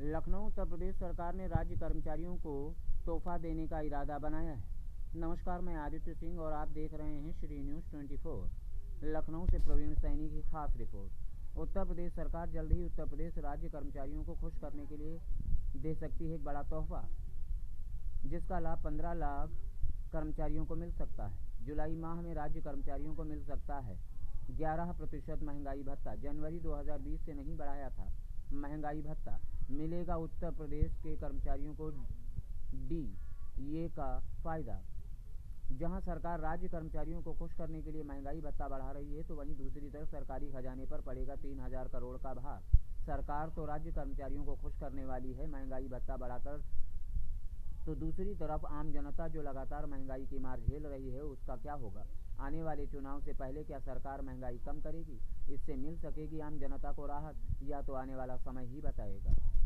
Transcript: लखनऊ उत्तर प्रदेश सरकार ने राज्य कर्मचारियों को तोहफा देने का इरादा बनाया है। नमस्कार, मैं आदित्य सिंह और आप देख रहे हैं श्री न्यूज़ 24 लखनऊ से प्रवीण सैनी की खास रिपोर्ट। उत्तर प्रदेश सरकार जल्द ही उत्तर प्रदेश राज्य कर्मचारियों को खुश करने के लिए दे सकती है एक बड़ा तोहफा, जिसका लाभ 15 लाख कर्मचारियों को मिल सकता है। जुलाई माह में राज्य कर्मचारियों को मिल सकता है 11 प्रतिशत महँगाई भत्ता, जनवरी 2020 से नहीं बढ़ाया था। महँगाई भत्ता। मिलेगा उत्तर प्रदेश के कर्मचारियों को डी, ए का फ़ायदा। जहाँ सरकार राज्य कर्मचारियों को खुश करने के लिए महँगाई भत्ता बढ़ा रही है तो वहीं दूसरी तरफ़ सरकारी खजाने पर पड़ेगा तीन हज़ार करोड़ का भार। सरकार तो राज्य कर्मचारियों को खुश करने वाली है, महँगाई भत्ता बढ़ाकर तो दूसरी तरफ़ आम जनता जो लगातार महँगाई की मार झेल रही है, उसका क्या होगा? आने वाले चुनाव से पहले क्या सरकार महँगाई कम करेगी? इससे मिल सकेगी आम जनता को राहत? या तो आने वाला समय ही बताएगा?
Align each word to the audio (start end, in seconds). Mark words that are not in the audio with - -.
लखनऊ 0.00 0.46
उत्तर 0.46 0.64
प्रदेश 0.64 0.94
सरकार 0.94 1.34
ने 1.34 1.46
राज्य 1.48 1.76
कर्मचारियों 1.76 2.34
को 2.36 2.52
तोहफा 3.06 3.36
देने 3.38 3.66
का 3.68 3.80
इरादा 3.80 4.18
बनाया 4.18 4.50
है। 4.50 4.62
नमस्कार, 5.16 5.60
मैं 5.60 5.74
आदित्य 5.76 6.14
सिंह 6.14 6.38
और 6.38 6.52
आप 6.52 6.68
देख 6.68 6.94
रहे 6.94 7.14
हैं 7.14 7.32
श्री 7.40 7.58
न्यूज़ 7.58 7.84
24 7.86 9.04
लखनऊ 9.04 9.46
से 9.46 9.58
प्रवीण 9.58 9.94
सैनी 9.94 10.28
की 10.28 10.42
खास 10.42 10.76
रिपोर्ट। 10.76 11.58
उत्तर 11.58 11.84
प्रदेश 11.84 12.12
सरकार 12.12 12.48
जल्द 12.48 12.72
ही 12.72 12.84
उत्तर 12.84 13.06
प्रदेश 13.06 13.38
राज्य 13.38 13.68
कर्मचारियों 13.68 14.24
को 14.24 14.34
खुश 14.34 14.60
करने 14.60 14.86
के 14.86 14.96
लिए 14.96 15.18
दे 15.76 15.94
सकती 15.94 16.28
है 16.28 16.34
एक 16.34 16.44
बड़ा 16.44 16.62
तोहफा, 16.62 17.02
जिसका 18.26 18.58
लाभ 18.58 18.84
15 18.84 19.12
लाख 19.14 19.50
कर्मचारियों 20.12 20.64
को 20.66 20.76
मिल 20.76 20.92
सकता 20.92 21.26
है। 21.26 21.66
जुलाई 21.66 21.96
माह 21.96 22.20
में 22.22 22.32
राज्य 22.34 22.60
कर्मचारियों 22.60 23.14
को 23.14 23.24
मिल 23.24 23.44
सकता 23.46 23.78
है 23.80 23.98
11 24.58 24.92
प्रतिशत 24.92 25.42
महँगाई 25.42 25.82
भत्ता, 25.82 26.14
जनवरी 26.14 26.60
2020 26.60 27.26
से 27.26 27.34
नहीं 27.34 27.56
बढ़ाया 27.56 27.90
था। 27.90 28.10
महँगाई 28.52 29.02
भत्ता। 29.02 29.38
मिलेगा 29.70 30.16
उत्तर 30.16 30.50
प्रदेश 30.50 30.92
के 30.96 31.16
कर्मचारियों 31.16 31.74
को 31.74 31.90
डी, 32.88 33.02
ए 33.76 33.88
का 33.96 34.18
फ़ायदा। 34.44 34.80
जहाँ 35.72 36.00
सरकार 36.00 36.40
राज्य 36.40 36.68
कर्मचारियों 36.68 37.20
को 37.22 37.32
खुश 37.34 37.52
करने 37.52 37.82
के 37.82 37.92
लिए 37.92 38.02
महँगाई 38.02 38.40
भत्ता 38.40 38.68
बढ़ा 38.68 38.90
रही 38.92 39.16
है 39.16 39.22
तो 39.22 39.34
वहीं 39.36 39.56
दूसरी 39.56 39.88
तरफ़ 39.90 40.10
सरकारी 40.10 40.50
खजाने 40.52 40.84
पर 40.86 41.00
पड़ेगा 41.00 41.34
तीन 41.36 41.60
हज़ार 41.60 41.88
करोड़ 41.88 42.16
का 42.18 42.34
भार। 42.34 42.62
सरकार 43.06 43.50
तो 43.56 43.64
राज्य 43.66 43.90
कर्मचारियों 43.92 44.44
को 44.44 44.54
खुश 44.56 44.78
करने 44.80 45.04
वाली 45.04 45.32
है, 45.32 45.46
महँगाई 45.46 45.88
भत्ता 45.88 46.16
बढ़ाकर 46.16 46.62
तो 47.88 47.94
दूसरी 47.94 48.34
तरफ़ 48.34 48.66
आम 48.66 48.92
जनता 48.92 49.28
जो 49.28 49.42
लगातार 49.42 49.86
महँगाई 49.86 50.26
की 50.26 50.38
मार 50.38 50.60
झेल 50.60 50.86
रही 50.86 51.10
है, 51.10 51.20
उसका 51.20 51.56
क्या 51.56 51.72
होगा? 51.72 52.04
आने 52.40 52.62
वाले 52.62 52.86
चुनाव 52.86 53.20
से 53.20 53.32
पहले 53.32 53.64
क्या 53.64 53.78
सरकार 53.78 54.22
महँगाई 54.22 54.58
कम 54.66 54.80
करेगी? 54.80 55.20
इससे 55.54 55.76
मिल 55.76 55.96
सकेगी 55.96 56.40
आम 56.40 56.58
जनता 56.58 56.92
को 56.92 57.06
राहत? 57.06 57.36
या 57.62 57.82
तो 57.82 57.92
आने 57.92 58.16
वाला 58.16 58.36
समय 58.36 58.66
ही 58.66 58.80
बताएगा? 58.80 59.57